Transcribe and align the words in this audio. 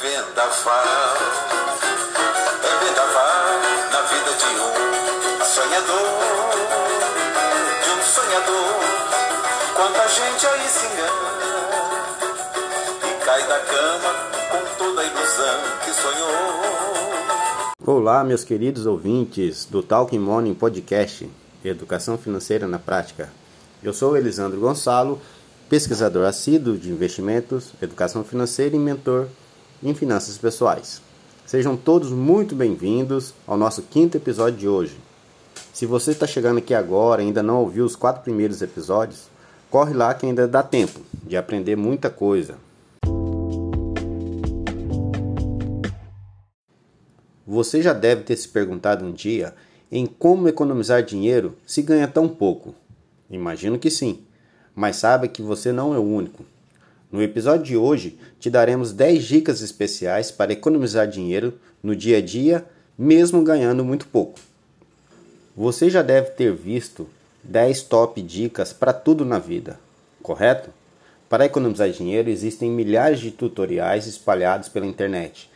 vendaval. 0.00 1.16
É 2.64 2.84
vendaval 2.84 3.60
na 3.92 4.00
vida 4.02 4.32
de 4.32 4.46
um 4.46 5.44
sonhador, 5.44 6.08
de 7.84 7.90
um 7.90 8.02
sonhador. 8.02 8.74
Quanta 9.76 10.08
gente 10.08 10.46
aí 10.46 10.68
se 10.68 10.86
engana 10.86 11.32
e 13.04 13.24
cai 13.24 13.46
da 13.46 13.58
cama 13.60 14.14
com 14.50 14.84
toda 14.84 15.02
a 15.02 15.04
ilusão 15.04 15.60
que 15.84 15.90
sonhou. 15.92 16.32
Olá, 17.84 18.24
meus 18.24 18.44
queridos 18.44 18.86
ouvintes 18.86 19.66
do 19.66 19.82
Talking 19.82 20.20
Morning 20.20 20.54
Podcast, 20.54 21.28
Educação 21.62 22.16
Financeira 22.16 22.66
na 22.66 22.78
Prática. 22.78 23.30
Eu 23.82 23.92
sou 23.92 24.16
Elisandro 24.16 24.58
Gonçalo, 24.58 25.20
pesquisador 25.68 26.26
assíduo 26.26 26.78
de 26.78 26.90
investimentos, 26.90 27.72
educação 27.82 28.24
financeira 28.24 28.74
e 28.74 28.78
mentor 28.78 29.28
em 29.82 29.94
finanças 29.94 30.38
pessoais. 30.38 31.02
Sejam 31.44 31.76
todos 31.76 32.10
muito 32.10 32.54
bem-vindos 32.54 33.34
ao 33.46 33.56
nosso 33.56 33.82
quinto 33.82 34.16
episódio 34.16 34.58
de 34.58 34.68
hoje. 34.68 34.96
Se 35.72 35.86
você 35.86 36.12
está 36.12 36.26
chegando 36.26 36.58
aqui 36.58 36.72
agora 36.72 37.22
e 37.22 37.26
ainda 37.26 37.42
não 37.42 37.58
ouviu 37.58 37.84
os 37.84 37.96
quatro 37.96 38.22
primeiros 38.22 38.62
episódios, 38.62 39.28
corre 39.70 39.92
lá 39.92 40.14
que 40.14 40.24
ainda 40.24 40.46
dá 40.46 40.62
tempo 40.62 41.00
de 41.26 41.36
aprender 41.36 41.76
muita 41.76 42.08
coisa. 42.08 42.56
Você 47.44 47.82
já 47.82 47.92
deve 47.92 48.22
ter 48.22 48.36
se 48.36 48.48
perguntado 48.48 49.04
um 49.04 49.12
dia 49.12 49.52
em 49.90 50.06
como 50.06 50.48
economizar 50.48 51.02
dinheiro 51.02 51.56
se 51.66 51.82
ganha 51.82 52.06
tão 52.06 52.28
pouco. 52.28 52.74
Imagino 53.28 53.78
que 53.78 53.90
sim, 53.90 54.20
mas 54.74 54.96
saiba 54.96 55.28
que 55.28 55.42
você 55.42 55.72
não 55.72 55.92
é 55.92 55.98
o 55.98 56.02
único. 56.02 56.44
No 57.12 57.22
episódio 57.22 57.66
de 57.66 57.76
hoje, 57.76 58.18
te 58.40 58.48
daremos 58.48 58.90
10 58.90 59.24
dicas 59.24 59.60
especiais 59.60 60.30
para 60.30 60.54
economizar 60.54 61.06
dinheiro 61.06 61.52
no 61.82 61.94
dia 61.94 62.16
a 62.16 62.20
dia, 62.22 62.64
mesmo 62.96 63.44
ganhando 63.44 63.84
muito 63.84 64.06
pouco. 64.06 64.40
Você 65.54 65.90
já 65.90 66.00
deve 66.00 66.30
ter 66.30 66.54
visto 66.54 67.06
10 67.44 67.82
top 67.82 68.22
dicas 68.22 68.72
para 68.72 68.94
tudo 68.94 69.26
na 69.26 69.38
vida, 69.38 69.78
correto? 70.22 70.70
Para 71.28 71.44
economizar 71.44 71.90
dinheiro, 71.90 72.30
existem 72.30 72.70
milhares 72.70 73.20
de 73.20 73.30
tutoriais 73.30 74.06
espalhados 74.06 74.70
pela 74.70 74.86
internet. 74.86 75.50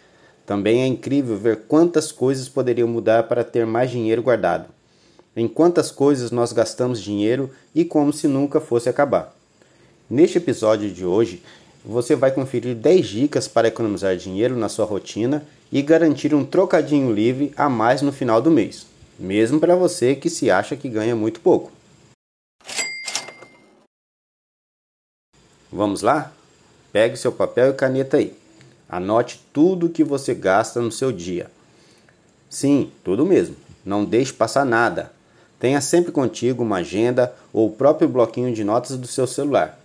Também 0.45 0.83
é 0.83 0.87
incrível 0.87 1.39
ver 1.39 1.63
quantas 1.67 2.13
coisas 2.13 2.51
poderiam 2.51 2.87
mudar 2.87 3.23
para 3.23 3.43
ter 3.43 3.65
mais 3.65 3.91
dinheiro 3.91 4.23
guardado. 4.23 4.69
Em 5.35 5.49
quantas 5.49 5.91
coisas 5.91 6.31
nós 6.31 6.53
gastamos 6.53 7.01
dinheiro 7.01 7.51
e 7.75 7.83
como 7.83 8.13
se 8.13 8.29
nunca 8.29 8.61
fosse 8.61 8.91
acabar. 8.91 9.36
Neste 10.09 10.39
episódio 10.39 10.89
de 10.89 11.05
hoje, 11.05 11.43
você 11.85 12.15
vai 12.15 12.31
conferir 12.31 12.77
10 12.77 13.07
dicas 13.09 13.49
para 13.49 13.67
economizar 13.67 14.17
dinheiro 14.17 14.57
na 14.57 14.69
sua 14.69 14.85
rotina 14.85 15.45
e 15.73 15.83
garantir 15.83 16.33
um 16.33 16.45
trocadinho 16.45 17.13
livre 17.13 17.53
a 17.57 17.69
mais 17.69 18.03
no 18.03 18.13
final 18.13 18.41
do 18.41 18.49
mês, 18.49 18.87
mesmo 19.19 19.59
para 19.59 19.75
você 19.75 20.15
que 20.15 20.31
se 20.31 20.49
acha 20.49 20.77
que 20.77 20.89
ganha 20.89 21.17
muito 21.17 21.41
pouco. 21.41 21.73
Vamos 25.73 26.03
lá? 26.03 26.33
Pegue 26.93 27.17
seu 27.17 27.33
papel 27.33 27.71
e 27.71 27.75
caneta 27.75 28.19
aí. 28.19 28.33
Anote 28.89 29.45
tudo 29.53 29.87
o 29.87 29.91
que 29.91 30.05
você 30.05 30.33
gasta 30.35 30.81
no 30.81 30.93
seu 30.93 31.11
dia. 31.11 31.51
Sim, 32.49 32.93
tudo 33.03 33.27
mesmo. 33.27 33.57
Não 33.85 34.05
deixe 34.05 34.33
passar 34.33 34.65
nada. 34.65 35.11
Tenha 35.59 35.81
sempre 35.81 36.13
contigo 36.13 36.63
uma 36.63 36.77
agenda 36.77 37.35
ou 37.53 37.67
o 37.67 37.73
próprio 37.73 38.09
bloquinho 38.09 38.55
de 38.55 38.63
notas 38.63 38.97
do 38.97 39.09
seu 39.09 39.27
celular. 39.27 39.81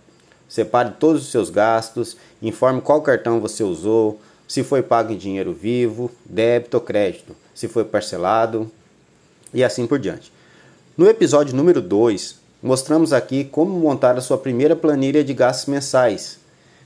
Separe 0.52 0.90
todos 1.00 1.22
os 1.22 1.30
seus 1.30 1.48
gastos, 1.48 2.14
informe 2.42 2.82
qual 2.82 3.00
cartão 3.00 3.40
você 3.40 3.64
usou, 3.64 4.20
se 4.46 4.62
foi 4.62 4.82
pago 4.82 5.10
em 5.10 5.16
dinheiro 5.16 5.54
vivo, 5.54 6.10
débito 6.26 6.76
ou 6.76 6.82
crédito, 6.82 7.34
se 7.54 7.68
foi 7.68 7.86
parcelado 7.86 8.70
e 9.54 9.64
assim 9.64 9.86
por 9.86 9.98
diante. 9.98 10.30
No 10.94 11.08
episódio 11.08 11.56
número 11.56 11.80
2, 11.80 12.38
mostramos 12.62 13.14
aqui 13.14 13.44
como 13.44 13.80
montar 13.80 14.18
a 14.18 14.20
sua 14.20 14.36
primeira 14.36 14.76
planilha 14.76 15.24
de 15.24 15.32
gastos 15.32 15.72
mensais, 15.72 16.38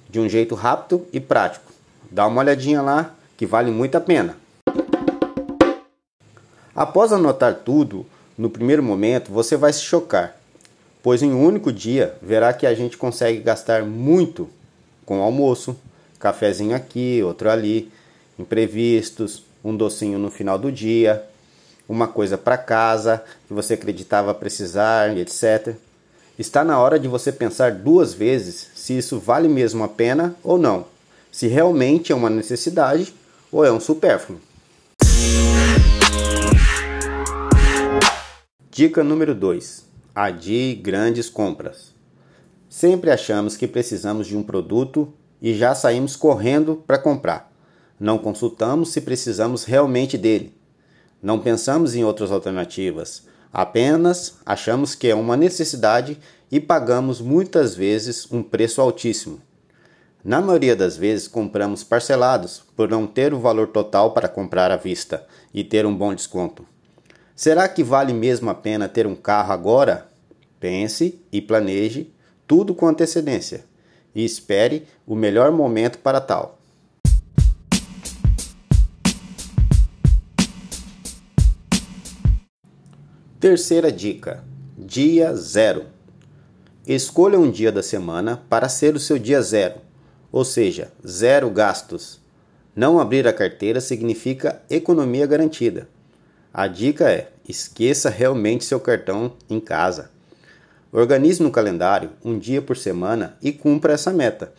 de 0.09 0.21
um 0.21 0.29
jeito 0.29 0.55
rápido 0.55 1.05
e 1.13 1.19
prático. 1.19 1.73
Dá 2.09 2.25
uma 2.25 2.43
olhadinha 2.43 2.81
lá 2.81 3.17
que 3.37 3.47
vale 3.47 3.73
muito 3.73 3.97
a 3.97 4.01
pena. 4.01 4.37
Após 6.73 7.13
anotar 7.13 7.53
tudo, 7.65 8.07
no 8.39 8.49
primeiro 8.49 8.81
momento 8.85 9.33
você 9.33 9.57
vai 9.57 9.73
se 9.73 9.81
chocar 9.81 10.36
pois 11.07 11.23
em 11.23 11.33
um 11.33 11.47
único 11.47 11.73
dia 11.73 12.17
verá 12.21 12.53
que 12.53 12.67
a 12.67 12.75
gente 12.75 12.97
consegue 12.97 13.39
gastar 13.39 13.85
muito 13.85 14.51
com 15.05 15.23
almoço, 15.23 15.77
cafezinho 16.19 16.75
aqui, 16.75 17.23
outro 17.23 17.49
ali, 17.49 17.93
imprevistos, 18.37 19.45
um 19.65 19.77
docinho 19.77 20.19
no 20.19 20.33
final 20.33 20.59
do 20.59 20.73
dia, 20.73 21.23
uma 21.89 22.09
coisa 22.09 22.37
para 22.37 22.59
casa 22.59 23.23
que 23.47 23.55
você 23.55 23.75
acreditava 23.75 24.35
precisar, 24.35 25.17
etc. 25.17 25.77
Está 26.37 26.65
na 26.65 26.77
hora 26.81 26.99
de 26.99 27.07
você 27.07 27.31
pensar 27.31 27.71
duas 27.71 28.13
vezes 28.13 28.73
se 28.75 28.99
isso 28.99 29.21
vale 29.21 29.47
mesmo 29.47 29.85
a 29.85 29.89
pena 29.89 30.35
ou 30.43 30.59
não, 30.59 30.87
se 31.31 31.47
realmente 31.47 32.11
é 32.11 32.17
uma 32.17 32.29
necessidade 32.29 33.15
ou 33.53 33.65
é 33.65 33.71
um 33.71 33.79
supérfluo. 33.79 34.41
Dica 38.73 39.05
número 39.05 39.37
2 39.37 39.86
adie 40.17 40.75
grandes 40.75 41.29
compras. 41.29 41.95
Sempre 42.71 43.11
achamos 43.11 43.55
que 43.55 43.69
precisamos 43.69 44.27
de 44.27 44.35
um 44.35 44.43
produto 44.43 45.13
e 45.43 45.53
já 45.53 45.75
saímos 45.75 46.17
correndo 46.17 46.83
para 46.87 46.97
comprar. 46.97 47.53
Não 48.01 48.17
consultamos 48.17 48.93
se 48.93 49.03
precisamos 49.03 49.65
realmente 49.65 50.17
dele. 50.17 50.57
Não 51.23 51.39
pensamos 51.39 51.95
em 51.95 52.03
outras 52.03 52.33
alternativas. 52.33 53.25
Apenas 53.53 54.39
achamos 54.47 54.95
que 54.95 55.09
é 55.09 55.15
uma 55.15 55.37
necessidade 55.37 56.19
e 56.51 56.59
pagamos 56.61 57.21
muitas 57.21 57.75
vezes 57.75 58.27
um 58.33 58.43
preço 58.43 58.81
altíssimo. 58.81 59.39
Na 60.25 60.41
maioria 60.41 60.75
das 60.75 60.97
vezes 60.97 61.29
compramos 61.29 61.85
parcelados 61.85 62.63
por 62.75 62.89
não 62.89 63.07
ter 63.07 63.35
o 63.35 63.39
valor 63.39 63.67
total 63.67 64.15
para 64.15 64.29
comprar 64.29 64.71
à 64.71 64.77
vista 64.77 65.27
e 65.53 65.63
ter 65.63 65.85
um 65.85 65.95
bom 65.95 66.15
desconto. 66.15 66.65
Será 67.37 67.69
que 67.69 67.85
vale 67.85 68.15
mesmo 68.15 68.49
a 68.49 68.55
pena 68.55 68.89
ter 68.89 69.07
um 69.07 69.15
carro 69.15 69.53
agora? 69.53 70.06
Pense 70.59 71.21
e 71.31 71.41
planeje 71.41 72.13
tudo 72.47 72.75
com 72.75 72.87
antecedência 72.87 73.65
e 74.15 74.25
espere 74.25 74.87
o 75.07 75.15
melhor 75.15 75.53
momento 75.53 75.99
para 75.99 76.21
tal. 76.21 76.59
Terceira 83.39 83.93
dica: 83.93 84.43
Dia 84.79 85.37
zero. 85.37 85.85
Escolha 86.87 87.39
um 87.39 87.51
dia 87.51 87.71
da 87.71 87.83
semana 87.83 88.43
para 88.49 88.69
ser 88.69 88.95
o 88.95 89.01
seu 89.01 89.19
dia 89.19 89.43
zero, 89.43 89.81
ou 90.33 90.45
seja, 90.45 90.91
zero 91.07 91.51
gastos. 91.51 92.21
Não 92.75 92.99
abrir 92.99 93.29
a 93.29 93.33
carteira 93.33 93.81
significa 93.81 94.63
economia 94.71 95.27
garantida. 95.27 95.89
A 96.53 96.67
dica 96.67 97.11
é: 97.11 97.31
esqueça 97.47 98.09
realmente 98.09 98.65
seu 98.65 98.81
cartão 98.81 99.35
em 99.51 99.61
casa. 99.61 100.16
Organize 100.97 101.43
no 101.43 101.51
calendário 101.51 102.13
um 102.25 102.39
dia 102.39 102.63
por 102.63 102.75
semana 102.75 103.37
e 103.43 103.53
cumpra 103.53 103.93
essa 103.93 104.15
meta. 104.15 104.55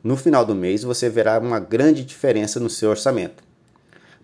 No 0.00 0.16
final 0.16 0.46
do 0.46 0.54
mês 0.54 0.84
você 0.84 1.08
verá 1.08 1.40
uma 1.40 1.58
grande 1.58 2.04
diferença 2.04 2.60
no 2.60 2.70
seu 2.70 2.90
orçamento. 2.90 3.42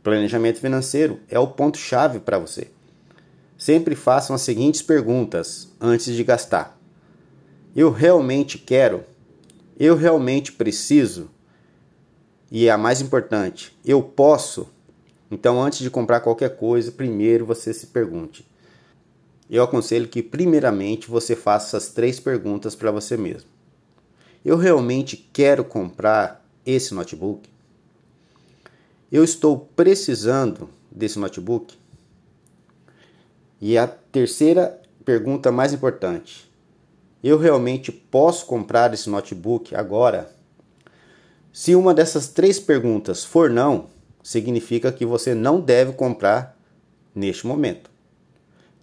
Planejamento 0.01 0.61
financeiro 0.61 1.19
é 1.29 1.37
o 1.37 1.49
ponto-chave 1.49 2.21
para 2.21 2.39
você. 2.39 2.69
Sempre 3.57 3.97
façam 3.97 4.37
as 4.37 4.43
seguintes 4.43 4.83
perguntas 4.83 5.75
antes 5.81 6.15
de 6.15 6.23
gastar: 6.23 6.79
Eu 7.75 7.91
realmente 7.91 8.57
quero? 8.57 9.03
Eu 9.77 9.97
realmente 9.97 10.53
preciso? 10.53 11.29
E 12.53 12.71
a 12.71 12.79
mais 12.79 13.01
importante, 13.01 13.77
eu 13.85 14.01
posso? 14.01 14.69
Então, 15.29 15.61
antes 15.61 15.81
de 15.81 15.91
comprar 15.91 16.21
qualquer 16.21 16.57
coisa, 16.57 16.93
primeiro 16.93 17.45
você 17.45 17.75
se 17.75 17.89
pergunte: 17.89 18.49
eu 19.51 19.63
aconselho 19.63 20.09
que, 20.09 20.23
primeiramente, 20.23 21.09
você 21.09 21.35
faça 21.35 21.77
essas 21.77 21.93
três 21.93 22.21
perguntas 22.21 22.75
para 22.75 22.91
você 22.91 23.17
mesmo. 23.17 23.49
Eu 24.45 24.57
realmente 24.57 25.17
quero 25.33 25.65
comprar 25.65 26.45
esse 26.65 26.95
notebook? 26.95 27.49
Eu 29.11 29.25
estou 29.25 29.59
precisando 29.75 30.69
desse 30.91 31.19
notebook? 31.19 31.77
E 33.61 33.77
a 33.79 33.87
terceira 33.87 34.81
pergunta 35.05 35.51
mais 35.51 35.73
importante: 35.73 36.51
eu 37.25 37.39
realmente 37.39 37.91
posso 37.91 38.47
comprar 38.47 38.93
esse 38.93 39.09
notebook 39.09 39.75
agora? 39.75 40.31
Se 41.53 41.75
uma 41.75 41.95
dessas 41.95 42.29
três 42.29 42.61
perguntas 42.61 43.25
for 43.25 43.51
não, 43.51 43.87
significa 44.23 44.93
que 44.93 45.07
você 45.07 45.35
não 45.35 45.61
deve 45.61 45.93
comprar 45.93 46.57
neste 47.15 47.47
momento. 47.47 47.91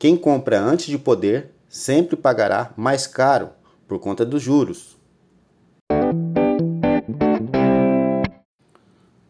Quem 0.06 0.16
compra 0.16 0.62
antes 0.62 0.86
de 0.86 1.00
poder 1.00 1.50
sempre 1.68 2.16
pagará 2.16 2.72
mais 2.78 3.07
caro 3.07 3.50
por 3.88 3.98
conta 3.98 4.24
dos 4.24 4.40
juros. 4.40 4.96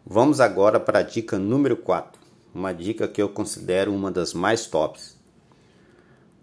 Vamos 0.05 0.41
agora 0.41 0.77
para 0.77 0.99
a 0.99 1.01
dica 1.01 1.39
número 1.39 1.77
4, 1.77 2.19
uma 2.53 2.73
dica 2.73 3.07
que 3.07 3.21
eu 3.21 3.29
considero 3.29 3.93
uma 3.93 4.11
das 4.11 4.33
mais 4.33 4.65
tops. 4.65 5.17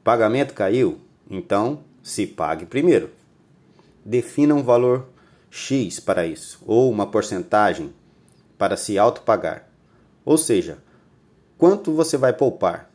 Pagamento 0.03 0.55
caiu? 0.55 0.99
Então 1.29 1.81
se 2.03 2.27
pague 2.27 2.65
primeiro. 2.65 3.11
Defina 4.03 4.55
um 4.55 4.63
valor 4.63 5.09
X 5.51 6.01
para 6.01 6.25
isso, 6.25 6.59
ou 6.67 6.91
uma 6.91 7.07
porcentagem 7.07 7.93
para 8.57 8.79
se 8.79 8.97
autopagar. 8.97 9.69
Ou 10.25 10.39
seja, 10.39 10.79
quanto 11.59 11.93
você 11.93 12.17
vai 12.17 12.33
poupar 12.33 12.91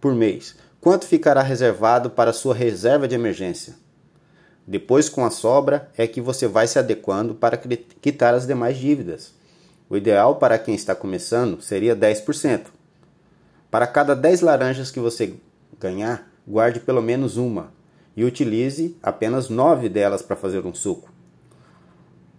por 0.00 0.14
mês? 0.14 0.56
Quanto 0.80 1.06
ficará 1.06 1.42
reservado 1.42 2.10
para 2.10 2.32
sua 2.32 2.54
reserva 2.54 3.06
de 3.06 3.14
emergência? 3.14 3.74
Depois, 4.66 5.08
com 5.08 5.24
a 5.24 5.30
sobra, 5.30 5.90
é 5.96 6.06
que 6.06 6.20
você 6.20 6.46
vai 6.46 6.66
se 6.66 6.78
adequando 6.78 7.34
para 7.34 7.56
quitar 7.56 8.34
as 8.34 8.46
demais 8.46 8.78
dívidas. 8.78 9.34
O 9.88 9.96
ideal 9.96 10.36
para 10.36 10.58
quem 10.58 10.74
está 10.74 10.94
começando 10.94 11.60
seria 11.60 11.96
10%. 11.96 12.66
Para 13.70 13.86
cada 13.86 14.14
10 14.14 14.40
laranjas 14.40 14.90
que 14.90 15.00
você 15.00 15.34
ganhar, 15.78 16.30
guarde 16.46 16.80
pelo 16.80 17.02
menos 17.02 17.36
uma 17.36 17.72
e 18.16 18.24
utilize 18.24 18.96
apenas 19.02 19.48
9 19.48 19.88
delas 19.88 20.22
para 20.22 20.36
fazer 20.36 20.64
um 20.64 20.74
suco. 20.74 21.12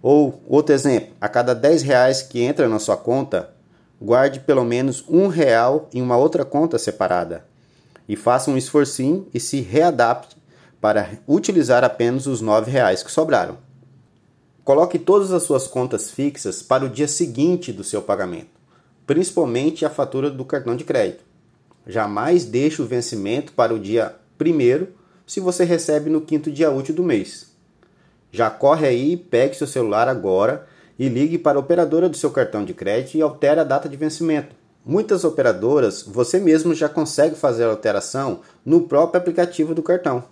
Ou, 0.02 0.42
outro 0.48 0.74
exemplo, 0.74 1.14
a 1.22 1.30
cada 1.30 1.54
10 1.54 1.84
reais 1.84 2.22
que 2.22 2.42
entra 2.42 2.68
na 2.68 2.80
sua 2.80 2.98
conta, 2.98 3.54
guarde 4.02 4.40
pelo 4.40 4.64
menos 4.64 5.04
um 5.08 5.28
real 5.28 5.88
em 5.94 6.02
uma 6.02 6.18
outra 6.18 6.44
conta 6.44 6.80
separada. 6.80 7.51
E 8.12 8.16
faça 8.18 8.52
um 8.52 8.58
esforcinho 8.58 9.26
e 9.34 9.40
se 9.40 9.62
readapte 9.62 10.36
para 10.82 11.12
utilizar 11.26 11.82
apenas 11.82 12.28
os 12.28 12.42
9 12.42 12.70
reais 12.70 13.02
que 13.02 13.10
sobraram. 13.10 13.58
Coloque 14.66 15.00
todas 15.00 15.32
as 15.32 15.44
suas 15.44 15.66
contas 15.66 16.12
fixas 16.12 16.62
para 16.62 16.84
o 16.84 16.90
dia 16.90 17.08
seguinte 17.08 17.72
do 17.72 17.86
seu 17.86 18.02
pagamento, 18.02 18.50
principalmente 19.08 19.86
a 19.86 19.90
fatura 19.90 20.30
do 20.30 20.44
cartão 20.44 20.76
de 20.76 20.84
crédito. 20.84 21.24
Jamais 21.88 22.44
deixe 22.44 22.82
o 22.82 22.86
vencimento 22.86 23.54
para 23.54 23.74
o 23.74 23.80
dia 23.80 24.14
primeiro 24.38 24.90
se 25.26 25.40
você 25.40 25.64
recebe 25.64 26.10
no 26.10 26.20
quinto 26.20 26.52
dia 26.52 26.70
útil 26.70 26.94
do 26.94 27.06
mês. 27.06 27.56
Já 28.30 28.50
corre 28.50 28.88
aí, 28.88 29.16
pegue 29.16 29.56
seu 29.56 29.68
celular 29.68 30.10
agora 30.10 30.68
e 31.00 31.08
ligue 31.08 31.38
para 31.38 31.58
a 31.58 31.62
operadora 31.62 32.10
do 32.10 32.18
seu 32.18 32.30
cartão 32.30 32.66
de 32.66 32.74
crédito 32.74 33.16
e 33.16 33.22
altere 33.22 33.62
a 33.62 33.64
data 33.64 33.88
de 33.88 33.96
vencimento. 33.96 34.61
Muitas 34.84 35.24
operadoras 35.24 36.02
você 36.02 36.40
mesmo 36.40 36.74
já 36.74 36.90
consegue 36.90 37.36
fazer 37.36 37.66
a 37.66 37.70
alteração 37.70 38.40
no 38.66 38.82
próprio 38.82 39.22
aplicativo 39.22 39.76
do 39.76 39.84
cartão. 39.84 40.24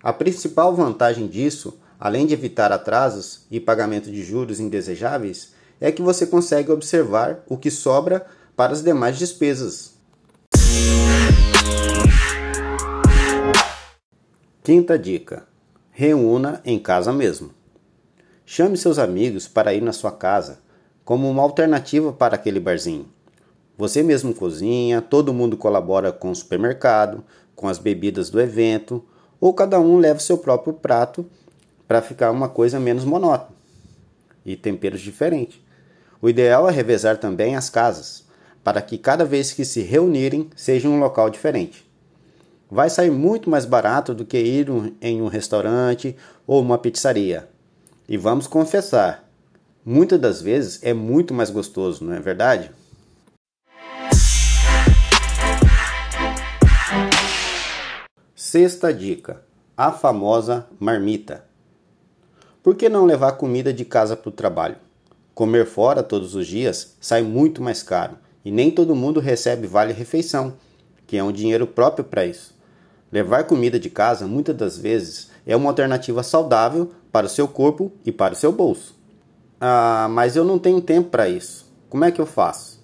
A 0.00 0.12
principal 0.12 0.72
vantagem 0.72 1.26
disso, 1.26 1.76
além 1.98 2.26
de 2.26 2.34
evitar 2.34 2.70
atrasos 2.70 3.44
e 3.50 3.58
pagamento 3.58 4.08
de 4.08 4.22
juros 4.22 4.60
indesejáveis, 4.60 5.52
é 5.80 5.90
que 5.90 6.00
você 6.00 6.28
consegue 6.28 6.70
observar 6.70 7.42
o 7.48 7.58
que 7.58 7.70
sobra 7.70 8.24
para 8.54 8.72
as 8.72 8.84
demais 8.84 9.18
despesas. 9.18 9.94
Quinta 14.62 14.96
dica: 14.96 15.44
reúna 15.90 16.60
em 16.64 16.78
casa 16.78 17.12
mesmo. 17.12 17.50
Chame 18.44 18.76
seus 18.76 18.96
amigos 18.96 19.48
para 19.48 19.74
ir 19.74 19.82
na 19.82 19.92
sua 19.92 20.12
casa, 20.12 20.60
como 21.04 21.28
uma 21.28 21.42
alternativa 21.42 22.12
para 22.12 22.36
aquele 22.36 22.60
barzinho. 22.60 23.15
Você 23.76 24.02
mesmo 24.02 24.34
cozinha, 24.34 25.02
todo 25.02 25.34
mundo 25.34 25.56
colabora 25.56 26.12
com 26.12 26.30
o 26.30 26.34
supermercado, 26.34 27.22
com 27.54 27.68
as 27.68 27.78
bebidas 27.78 28.30
do 28.30 28.40
evento, 28.40 29.04
ou 29.40 29.52
cada 29.52 29.78
um 29.78 29.98
leva 29.98 30.18
seu 30.18 30.38
próprio 30.38 30.72
prato 30.72 31.26
para 31.86 32.02
ficar 32.02 32.30
uma 32.30 32.48
coisa 32.48 32.80
menos 32.80 33.04
monótona 33.04 33.56
e 34.44 34.56
temperos 34.56 35.00
diferentes. 35.00 35.60
O 36.22 36.28
ideal 36.28 36.68
é 36.68 36.72
revezar 36.72 37.18
também 37.18 37.56
as 37.56 37.68
casas, 37.68 38.24
para 38.64 38.80
que 38.80 38.96
cada 38.96 39.24
vez 39.24 39.52
que 39.52 39.64
se 39.64 39.82
reunirem 39.82 40.48
seja 40.56 40.88
um 40.88 40.98
local 40.98 41.28
diferente 41.28 41.86
vai 42.70 42.90
sair 42.90 43.10
muito 43.10 43.48
mais 43.48 43.64
barato 43.64 44.12
do 44.14 44.24
que 44.24 44.38
ir 44.38 44.68
em 45.00 45.22
um 45.22 45.28
restaurante 45.28 46.16
ou 46.46 46.60
uma 46.60 46.78
pizzaria. 46.78 47.48
E 48.08 48.16
vamos 48.16 48.46
confessar, 48.46 49.28
muitas 49.84 50.20
das 50.20 50.42
vezes 50.42 50.80
é 50.82 50.92
muito 50.92 51.32
mais 51.32 51.50
gostoso, 51.50 52.04
não 52.04 52.12
é 52.12 52.20
verdade? 52.20 52.70
Sexta 58.48 58.94
dica: 58.94 59.42
a 59.76 59.90
famosa 59.90 60.68
marmita. 60.78 61.44
Por 62.62 62.76
que 62.76 62.88
não 62.88 63.04
levar 63.04 63.32
comida 63.32 63.72
de 63.72 63.84
casa 63.84 64.14
para 64.16 64.28
o 64.28 64.32
trabalho? 64.32 64.76
Comer 65.34 65.66
fora 65.66 66.00
todos 66.00 66.36
os 66.36 66.46
dias 66.46 66.94
sai 67.00 67.24
muito 67.24 67.60
mais 67.60 67.82
caro 67.82 68.16
e 68.44 68.52
nem 68.52 68.70
todo 68.70 68.94
mundo 68.94 69.18
recebe 69.18 69.66
vale-refeição, 69.66 70.54
que 71.08 71.16
é 71.16 71.24
um 71.24 71.32
dinheiro 71.32 71.66
próprio 71.66 72.04
para 72.04 72.24
isso. 72.24 72.54
Levar 73.10 73.48
comida 73.48 73.80
de 73.80 73.90
casa 73.90 74.28
muitas 74.28 74.54
das 74.54 74.78
vezes 74.78 75.28
é 75.44 75.56
uma 75.56 75.68
alternativa 75.68 76.22
saudável 76.22 76.92
para 77.10 77.26
o 77.26 77.28
seu 77.28 77.48
corpo 77.48 77.90
e 78.04 78.12
para 78.12 78.34
o 78.34 78.36
seu 78.36 78.52
bolso. 78.52 78.94
Ah, 79.60 80.06
mas 80.08 80.36
eu 80.36 80.44
não 80.44 80.56
tenho 80.56 80.80
tempo 80.80 81.10
para 81.10 81.28
isso. 81.28 81.68
Como 81.90 82.04
é 82.04 82.12
que 82.12 82.20
eu 82.20 82.26
faço? 82.26 82.80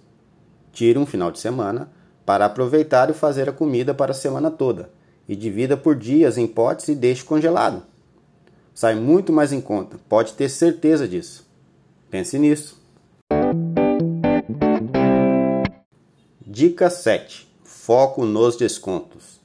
Tire 0.72 0.98
um 0.98 1.06
final 1.06 1.30
de 1.30 1.38
semana 1.38 1.88
para 2.26 2.46
aproveitar 2.46 3.10
e 3.10 3.14
fazer 3.14 3.48
a 3.48 3.52
comida 3.52 3.94
para 3.94 4.10
a 4.10 4.14
semana 4.14 4.50
toda 4.50 4.90
e 5.28 5.36
divida 5.36 5.76
por 5.76 5.96
dias 5.96 6.36
em 6.36 6.46
potes 6.46 6.88
e 6.88 6.94
deixe 6.94 7.24
congelado. 7.24 7.82
Sai 8.74 8.94
muito 8.94 9.32
mais 9.32 9.52
em 9.52 9.60
conta, 9.60 9.98
pode 10.08 10.32
ter 10.32 10.48
certeza 10.48 11.06
disso. 11.06 11.46
Pense 12.10 12.38
nisso. 12.38 12.80
Dica 16.46 16.90
7: 16.90 17.48
Foco 17.64 18.24
nos 18.24 18.56
descontos. 18.56 19.40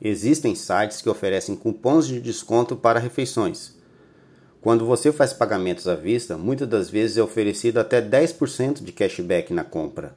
Existem 0.00 0.54
sites 0.54 1.00
que 1.00 1.08
oferecem 1.08 1.54
cupons 1.54 2.06
de 2.06 2.20
desconto 2.20 2.74
para 2.74 2.98
refeições. 2.98 3.76
Quando 4.60 4.86
você 4.86 5.12
faz 5.12 5.32
pagamentos 5.32 5.88
à 5.88 5.94
vista, 5.94 6.36
muitas 6.36 6.68
das 6.68 6.88
vezes 6.88 7.16
é 7.16 7.22
oferecido 7.22 7.78
até 7.78 8.00
10% 8.00 8.82
de 8.82 8.92
cashback 8.92 9.52
na 9.52 9.64
compra. 9.64 10.16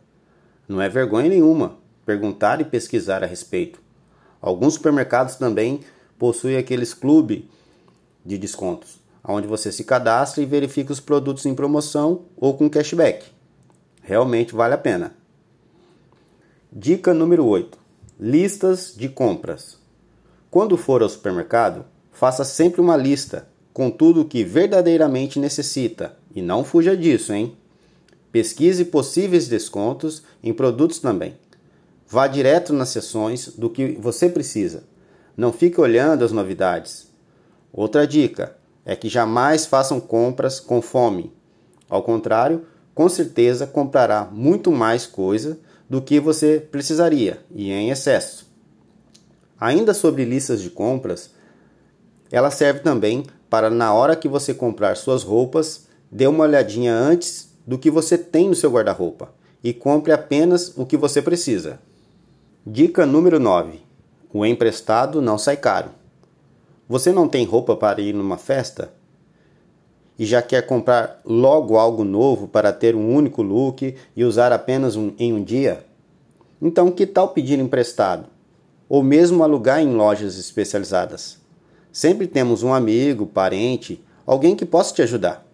Não 0.68 0.82
é 0.82 0.88
vergonha 0.88 1.30
nenhuma 1.30 1.78
perguntar 2.06 2.62
e 2.62 2.66
pesquisar 2.66 3.24
a 3.24 3.28
respeito. 3.28 3.85
Alguns 4.46 4.76
supermercados 4.76 5.38
também 5.38 5.80
possuem 6.20 6.56
aqueles 6.56 6.94
clubes 6.94 7.46
de 8.24 8.38
descontos, 8.38 9.00
onde 9.28 9.48
você 9.48 9.72
se 9.72 9.84
cadastra 9.84 10.44
e 10.44 10.46
verifica 10.46 10.94
os 10.94 11.00
produtos 11.00 11.48
em 11.48 11.56
promoção 11.56 12.26
ou 12.38 12.56
com 12.56 12.70
cashback. 12.70 13.26
Realmente 14.04 14.54
vale 14.54 14.76
a 14.76 14.78
pena. 14.78 15.16
Dica 16.72 17.12
número 17.12 17.44
8: 17.44 17.76
Listas 18.20 18.94
de 18.96 19.10
compras. 19.10 19.80
Quando 20.52 20.78
for 20.78 21.02
ao 21.02 21.10
supermercado, 21.10 21.84
faça 22.12 22.46
sempre 22.46 22.80
uma 22.80 22.96
lista 22.96 23.48
com 23.74 23.90
tudo 23.90 24.22
o 24.22 24.26
que 24.26 24.44
verdadeiramente 24.44 25.40
necessita 25.40 26.20
e 26.36 26.44
não 26.44 26.64
fuja 26.64 26.96
disso, 26.96 27.34
hein? 27.34 27.58
Pesquise 28.32 28.86
possíveis 28.86 29.48
descontos 29.48 30.22
em 30.44 30.54
produtos 30.54 31.00
também. 31.00 31.34
Vá 32.08 32.28
direto 32.28 32.72
nas 32.72 32.90
seções 32.90 33.50
do 33.58 33.70
que 33.70 33.94
você 34.00 34.30
precisa. 34.30 34.84
Não 35.36 35.52
fique 35.52 35.82
olhando 35.82 36.24
as 36.24 36.32
novidades. 36.32 37.08
Outra 37.74 38.06
dica 38.06 38.56
é 38.86 38.96
que 38.96 39.10
jamais 39.10 39.66
façam 39.66 40.00
compras 40.00 40.60
com 40.60 40.82
fome. 40.82 41.34
Ao 41.90 42.04
contrário, 42.04 42.66
com 42.94 43.10
certeza 43.10 43.66
comprará 43.66 44.30
muito 44.32 44.72
mais 44.72 45.06
coisa 45.06 45.60
do 45.90 46.02
que 46.02 46.20
você 46.20 46.60
precisaria 46.60 47.44
e 47.54 47.72
em 47.72 47.90
excesso. 47.90 48.50
Ainda 49.60 49.94
sobre 49.94 50.26
listas 50.26 50.62
de 50.62 50.70
compras, 50.70 51.32
ela 52.32 52.52
serve 52.52 52.80
também 52.82 53.26
para 53.50 53.70
na 53.70 53.94
hora 53.94 54.16
que 54.16 54.28
você 54.28 54.54
comprar 54.54 54.96
suas 54.96 55.24
roupas, 55.24 55.88
dê 56.12 56.28
uma 56.28 56.44
olhadinha 56.44 56.94
antes 56.94 57.50
do 57.66 57.78
que 57.78 57.90
você 57.90 58.18
tem 58.18 58.48
no 58.48 58.56
seu 58.56 58.72
guarda-roupa 58.72 59.34
e 59.64 59.74
compre 59.74 60.12
apenas 60.12 60.74
o 60.78 60.86
que 60.86 60.98
você 60.98 61.22
precisa. 61.22 61.80
Dica 62.68 63.06
número 63.06 63.40
9: 63.40 63.80
o 64.34 64.44
emprestado 64.44 65.22
não 65.22 65.38
sai 65.38 65.56
caro. 65.56 65.92
Você 66.90 67.12
não 67.12 67.28
tem 67.28 67.46
roupa 67.46 67.76
para 67.76 68.02
ir 68.02 68.12
numa 68.12 68.40
festa? 68.40 68.92
E 70.18 70.26
já 70.26 70.42
quer 70.42 70.66
comprar 70.66 71.22
logo 71.24 71.78
algo 71.78 72.04
novo 72.04 72.48
para 72.48 72.74
ter 72.74 72.96
um 72.96 73.14
único 73.14 73.44
look 73.44 73.96
e 74.16 74.24
usar 74.24 74.52
apenas 74.52 74.96
um, 74.96 75.14
em 75.20 75.32
um 75.32 75.44
dia? 75.44 75.86
Então, 76.60 76.90
que 76.90 77.06
tal 77.06 77.28
pedir 77.28 77.60
emprestado? 77.60 78.26
Ou 78.90 79.04
mesmo 79.04 79.44
alugar 79.44 79.80
em 79.80 79.94
lojas 79.94 80.36
especializadas? 80.36 81.38
Sempre 81.92 82.26
temos 82.26 82.64
um 82.64 82.74
amigo, 82.74 83.28
parente, 83.28 84.04
alguém 84.26 84.56
que 84.56 84.66
possa 84.66 84.92
te 84.92 85.04
ajudar. 85.04 85.45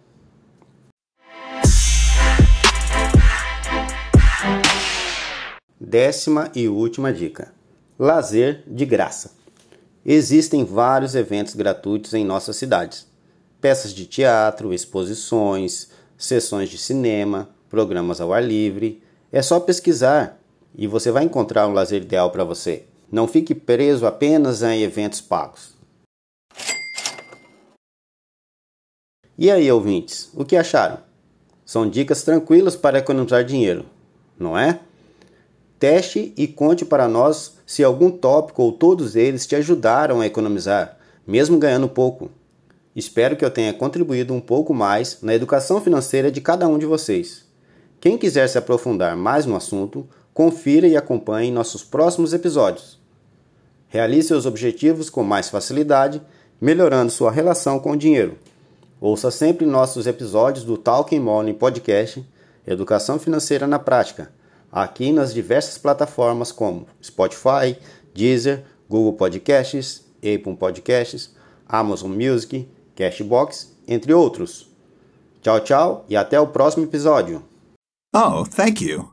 Décima 5.92 6.50
e 6.54 6.70
última 6.70 7.12
dica: 7.12 7.52
lazer 7.98 8.64
de 8.66 8.86
graça. 8.86 9.32
Existem 10.06 10.64
vários 10.64 11.14
eventos 11.14 11.54
gratuitos 11.54 12.14
em 12.14 12.24
nossas 12.24 12.56
cidades 12.56 13.06
peças 13.60 13.92
de 13.92 14.06
teatro, 14.06 14.72
exposições, 14.72 15.90
sessões 16.16 16.70
de 16.70 16.78
cinema, 16.78 17.50
programas 17.68 18.22
ao 18.22 18.32
ar 18.32 18.42
livre. 18.42 19.02
É 19.30 19.42
só 19.42 19.60
pesquisar 19.60 20.40
e 20.74 20.86
você 20.86 21.10
vai 21.12 21.24
encontrar 21.24 21.68
um 21.68 21.74
lazer 21.74 22.00
ideal 22.00 22.30
para 22.30 22.42
você. 22.42 22.86
Não 23.10 23.28
fique 23.28 23.54
preso 23.54 24.06
apenas 24.06 24.62
em 24.62 24.82
eventos 24.82 25.20
pagos. 25.20 25.76
E 29.36 29.50
aí, 29.50 29.70
ouvintes, 29.70 30.30
o 30.32 30.42
que 30.42 30.56
acharam? 30.56 31.00
São 31.66 31.88
dicas 31.88 32.22
tranquilas 32.22 32.76
para 32.76 32.98
economizar 32.98 33.44
dinheiro, 33.44 33.84
não 34.38 34.56
é? 34.58 34.80
Teste 35.82 36.32
e 36.36 36.46
conte 36.46 36.84
para 36.84 37.08
nós 37.08 37.54
se 37.66 37.82
algum 37.82 38.08
tópico 38.08 38.62
ou 38.62 38.70
todos 38.70 39.16
eles 39.16 39.48
te 39.48 39.56
ajudaram 39.56 40.20
a 40.20 40.26
economizar, 40.26 40.96
mesmo 41.26 41.58
ganhando 41.58 41.88
pouco. 41.88 42.30
Espero 42.94 43.36
que 43.36 43.44
eu 43.44 43.50
tenha 43.50 43.74
contribuído 43.74 44.32
um 44.32 44.40
pouco 44.40 44.72
mais 44.72 45.18
na 45.22 45.34
educação 45.34 45.80
financeira 45.80 46.30
de 46.30 46.40
cada 46.40 46.68
um 46.68 46.78
de 46.78 46.86
vocês. 46.86 47.44
Quem 48.00 48.16
quiser 48.16 48.46
se 48.46 48.56
aprofundar 48.56 49.16
mais 49.16 49.44
no 49.44 49.56
assunto, 49.56 50.08
confira 50.32 50.86
e 50.86 50.96
acompanhe 50.96 51.50
nossos 51.50 51.82
próximos 51.82 52.32
episódios. 52.32 53.00
Realize 53.88 54.28
seus 54.28 54.46
objetivos 54.46 55.10
com 55.10 55.24
mais 55.24 55.48
facilidade, 55.48 56.22
melhorando 56.60 57.10
sua 57.10 57.32
relação 57.32 57.80
com 57.80 57.90
o 57.90 57.96
dinheiro. 57.96 58.38
Ouça 59.00 59.32
sempre 59.32 59.66
nossos 59.66 60.06
episódios 60.06 60.64
do 60.64 60.76
Talking 60.76 61.18
Money 61.18 61.54
Podcast 61.54 62.24
Educação 62.64 63.18
Financeira 63.18 63.66
na 63.66 63.80
Prática 63.80 64.30
aqui 64.72 65.12
nas 65.12 65.34
diversas 65.34 65.76
plataformas 65.76 66.50
como 66.50 66.86
Spotify, 67.02 67.78
Deezer, 68.14 68.64
Google 68.88 69.12
Podcasts, 69.12 70.04
Apple 70.18 70.56
Podcasts, 70.56 71.34
Amazon 71.68 72.12
Music, 72.12 72.68
Cashbox, 72.96 73.76
entre 73.86 74.14
outros. 74.14 74.68
Tchau, 75.42 75.60
tchau 75.60 76.06
e 76.08 76.16
até 76.16 76.40
o 76.40 76.46
próximo 76.46 76.84
episódio. 76.84 77.44
Oh, 78.14 78.44
thank 78.44 78.84
you. 78.84 79.11